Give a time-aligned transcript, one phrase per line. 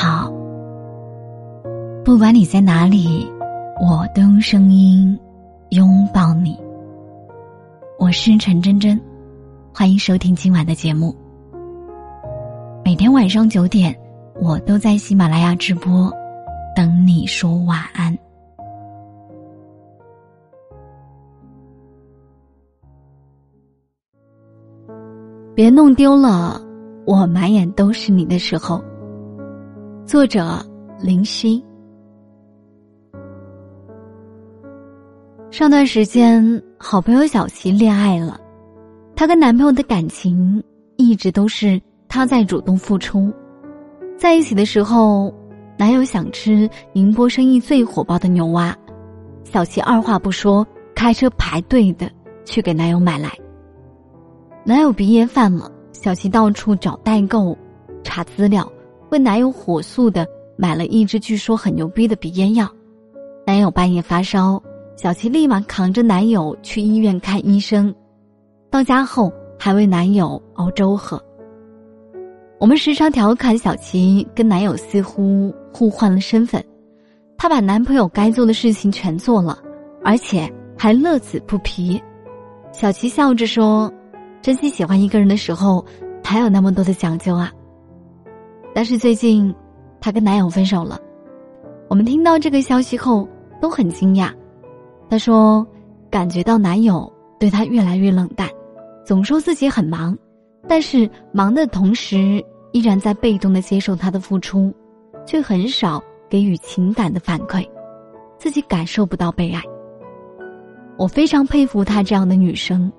[0.00, 0.30] 好，
[2.04, 3.28] 不管你在哪里，
[3.80, 5.18] 我都用声音
[5.70, 6.56] 拥抱你。
[7.98, 8.96] 我是陈真真，
[9.74, 11.12] 欢迎收听今晚的节目。
[12.84, 13.92] 每天晚上九点，
[14.40, 16.08] 我都在喜马拉雅直播，
[16.76, 18.16] 等你说晚安。
[25.56, 26.62] 别弄丢了，
[27.04, 28.80] 我满眼都是你的时候。
[30.08, 30.58] 作者
[30.98, 31.62] 林夕。
[35.50, 38.40] 上段时间，好朋友小琪恋爱了，
[39.14, 40.64] 她跟男朋友的感情
[40.96, 43.30] 一直都是她在主动付出。
[44.16, 45.30] 在一起的时候，
[45.76, 48.74] 男友想吃宁波生意最火爆的牛蛙，
[49.44, 52.10] 小琪二话不说，开车排队的
[52.46, 53.30] 去给男友买来。
[54.64, 57.54] 男友鼻炎犯了，小琪到处找代购，
[58.02, 58.66] 查资料。
[59.10, 62.68] 为男友火速的买了一支据说很牛逼的鼻炎药，
[63.46, 64.62] 男友半夜发烧，
[64.96, 67.94] 小琪立马扛着男友去医院看医生，
[68.70, 71.22] 到家后还为男友熬粥喝。
[72.58, 76.62] 我们时常调侃小琪跟男友似乎互换了身份，
[77.36, 79.58] 她把男朋友该做的事情全做了，
[80.04, 82.02] 而且还乐此不疲。
[82.72, 83.90] 小琪笑着说
[84.42, 85.84] ：“真心喜欢一个人的时候，
[86.22, 87.50] 还有那么多的讲究啊。”
[88.78, 89.52] 但是最近，
[90.00, 91.00] 她跟男友分手了。
[91.88, 93.28] 我们听到这个消息后
[93.60, 94.30] 都很惊讶。
[95.10, 95.66] 她说，
[96.08, 98.48] 感觉到男友对她越来越冷淡，
[99.04, 100.16] 总说自己很忙，
[100.68, 104.72] 但是忙的同时依然在被动的接受他的付出，
[105.26, 107.68] 却很少给予情感的反馈，
[108.38, 109.60] 自己感受不到被爱。
[110.96, 112.92] 我非常佩服她这样的女生，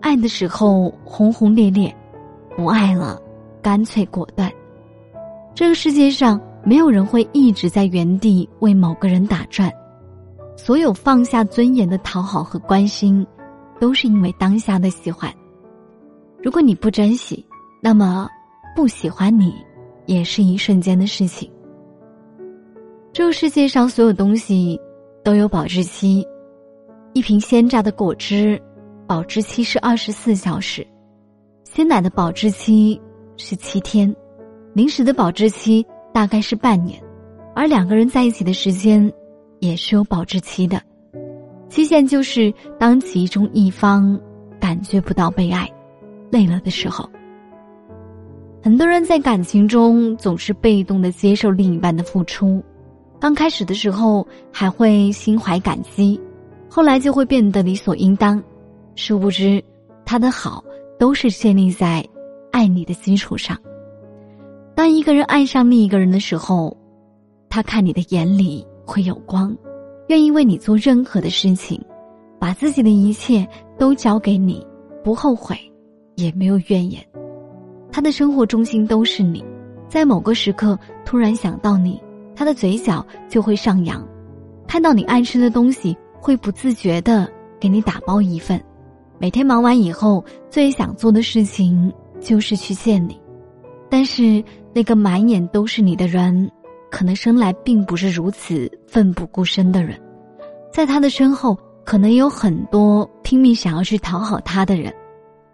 [0.00, 1.94] 爱的时候轰轰烈烈，
[2.56, 3.20] 不爱了
[3.60, 4.50] 干脆果断。
[5.58, 9.68] 这个世界上没有人会一直在原地为某个人打转，
[10.56, 13.26] 所有放下尊严的讨好和关心，
[13.80, 15.34] 都是因为当下的喜欢。
[16.44, 17.44] 如果你不珍惜，
[17.82, 18.28] 那么
[18.76, 19.52] 不喜欢你
[20.06, 21.50] 也是一瞬间的事情。
[23.12, 24.80] 这个世界上所有东西
[25.24, 26.24] 都有保质期，
[27.14, 28.62] 一瓶鲜榨的果汁，
[29.08, 30.84] 保质期是二十四小时；
[31.64, 33.00] 鲜奶的保质期
[33.36, 34.14] 是七天。
[34.78, 35.84] 临时的保质期
[36.14, 37.02] 大概是半年，
[37.52, 39.12] 而两个人在一起的时间，
[39.58, 40.80] 也是有保质期的。
[41.68, 44.16] 期限就是当其中一方
[44.60, 45.68] 感觉不到被爱、
[46.30, 47.10] 累了的时候。
[48.62, 52.62] 很多人在感情中总是被动的接受另一半的付出，
[53.18, 56.20] 刚开始的时候还会心怀感激，
[56.70, 58.40] 后来就会变得理所应当。
[58.94, 59.60] 殊不知，
[60.04, 60.62] 他的好
[61.00, 62.08] 都是建立在
[62.52, 63.58] 爱你的基础上。
[64.78, 66.76] 当一个人爱上另一个人的时候，
[67.50, 69.52] 他看你的眼里会有光，
[70.06, 71.84] 愿意为你做任何的事情，
[72.38, 73.44] 把自己的一切
[73.76, 74.64] 都交给你，
[75.02, 75.58] 不后悔，
[76.14, 77.04] 也没有怨言。
[77.90, 79.44] 他的生活中心都是你，
[79.88, 82.00] 在某个时刻突然想到你，
[82.36, 84.06] 他的嘴角就会上扬，
[84.68, 87.28] 看到你爱吃的东西会不自觉的
[87.58, 88.62] 给你打包一份。
[89.18, 93.20] 每天忙完以后，最想做的事情就是去见你，
[93.90, 94.40] 但是。
[94.78, 96.48] 那个满眼都是你的人，
[96.88, 100.00] 可能生来并不是如此奋不顾身的人，
[100.72, 104.94] 在他的身后，可能有很多拼命想要去讨好他的人，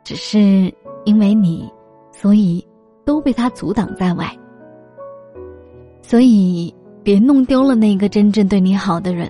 [0.05, 0.71] 只是
[1.07, 1.67] 因为你，
[2.13, 2.63] 所以
[3.03, 4.31] 都被他阻挡在外。
[6.03, 9.27] 所以，别弄丢了那个真正对你好的人，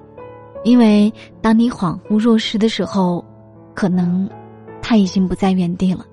[0.65, 3.25] 因为当你恍惚若失的时候，
[3.75, 4.29] 可能
[4.83, 6.05] 他已经不在原地了。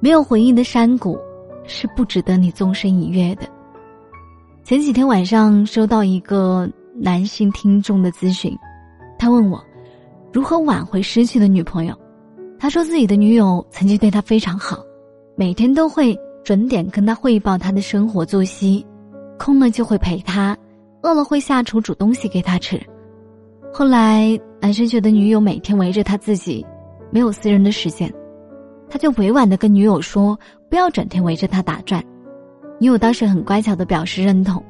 [0.00, 1.16] 没有回应的山谷。
[1.66, 3.42] 是不值得你纵身一跃的。
[4.64, 8.56] 前几天晚上收到一个男性听众的咨询，
[9.18, 9.62] 他问我
[10.32, 11.94] 如何挽回失去的女朋友。
[12.58, 14.78] 他说自己的女友曾经对他非常好，
[15.36, 18.84] 每天都会准点跟他汇报他的生活作息，
[19.38, 20.56] 空了就会陪他，
[21.02, 22.80] 饿了会下厨煮东西给他吃。
[23.72, 26.64] 后来男生觉得女友每天围着他自己，
[27.10, 28.12] 没有私人的时间。
[28.88, 30.38] 他就委婉的跟女友说
[30.70, 32.02] ：“不要整天围着他打转。”
[32.78, 34.62] 女友当时很乖巧的表示认同。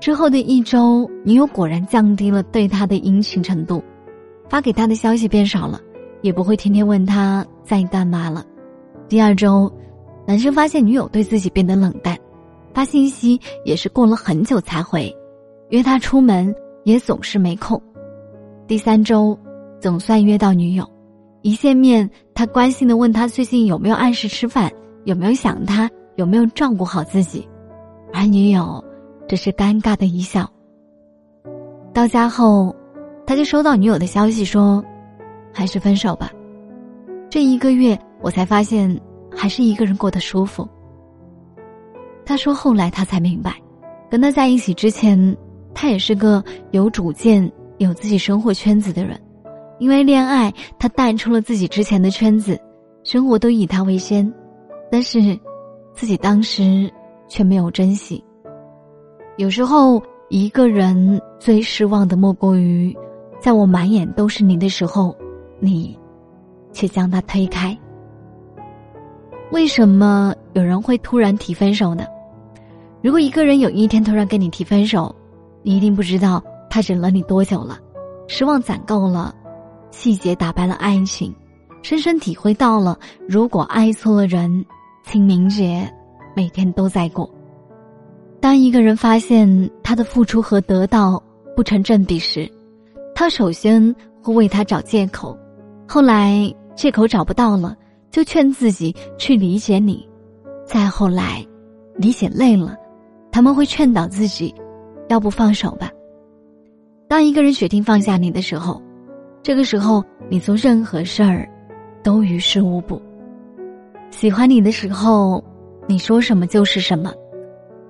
[0.00, 3.82] 之后的一周，女友果然降低了对他的殷勤程度，
[4.48, 5.80] 发给他的消息变少了，
[6.20, 8.44] 也不会天天问他在干嘛了。
[9.08, 9.72] 第二周，
[10.26, 12.16] 男生发现女友对自己变得冷淡，
[12.72, 15.12] 发信息也是过了很久才回，
[15.70, 16.54] 约他出门
[16.84, 17.80] 也总是没空。
[18.68, 19.36] 第三周，
[19.80, 20.88] 总算约到女友。
[21.48, 24.70] 一见面，他关心的问他最近有没有按时吃饭，
[25.04, 27.48] 有没有想他，有没有照顾好自己。
[28.12, 28.84] 而女友
[29.26, 30.46] 只是尴尬的一笑。
[31.94, 32.76] 到家后，
[33.26, 34.84] 他就收到女友的消息说
[35.50, 36.30] ：“还是分手吧。”
[37.30, 38.94] 这一个月，我才发现
[39.34, 40.68] 还是一个人过得舒服。
[42.26, 43.54] 他说：“后来他才明白，
[44.10, 45.34] 跟他在一起之前，
[45.74, 49.18] 他也是个有主见、有自己生活圈子的人。
[49.78, 52.60] 因为恋爱，他淡出了自己之前的圈子，
[53.04, 54.32] 生活都以他为先。
[54.90, 55.38] 但是，
[55.92, 56.92] 自己当时
[57.28, 58.22] 却没有珍惜。
[59.36, 62.96] 有时候，一个人最失望的莫过于，
[63.40, 65.16] 在我满眼都是你的时候，
[65.60, 65.98] 你。”
[66.70, 67.76] 却将他推开。
[69.50, 72.04] 为什么有人会突然提分手呢？
[73.02, 75.12] 如果一个人有一天突然跟你提分手，
[75.62, 77.78] 你一定不知道他忍了你多久了，
[78.28, 79.34] 失望攒够了，
[79.90, 81.34] 细节打败了爱情，
[81.82, 82.98] 深深体会到了
[83.28, 84.64] 如果爱错了人，
[85.04, 85.90] 清明节
[86.36, 87.28] 每天都在过。
[88.40, 91.22] 当一个人发现他的付出和得到
[91.56, 92.50] 不成正比时，
[93.14, 95.36] 他首先会为他找借口。
[95.88, 97.76] 后来借口找不到了，
[98.10, 100.06] 就劝自己去理解你；
[100.64, 101.44] 再后来，
[101.96, 102.76] 理解累了，
[103.32, 104.54] 他们会劝导自己，
[105.08, 105.90] 要不放手吧。
[107.08, 108.80] 当一个人决定放下你的时候，
[109.48, 111.48] 这个时候你做任何事儿，
[112.02, 113.00] 都于事无补。
[114.10, 115.42] 喜欢你的时候，
[115.86, 117.10] 你说什么就是什么；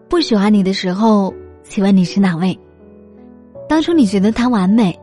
[0.08, 1.34] 不喜欢你的时候，
[1.64, 2.56] 请问你是哪位？
[3.68, 4.96] 当初你觉得他完美，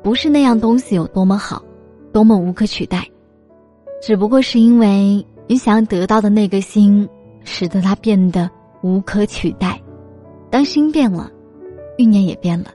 [0.00, 1.60] 不是那样东西有多么好。
[2.12, 3.04] 多么无可取代，
[4.00, 7.08] 只不过是因为你想要得到的那个心，
[7.42, 8.48] 使得他变得
[8.82, 9.76] 无可取代。
[10.52, 11.28] 当心变了，
[11.98, 12.70] 欲念也变了，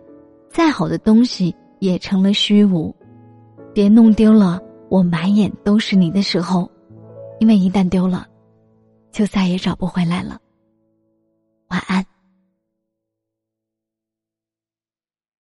[0.50, 2.94] 再好的东西也成了虚无。
[3.76, 4.58] 别弄丢了
[4.90, 6.72] 我满眼都是你的时候，
[7.42, 8.26] 因为一旦丢了，
[9.12, 10.40] 就再也找不回来了。
[11.68, 12.15] 晚安。